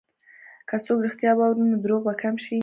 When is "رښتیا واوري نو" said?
1.05-1.77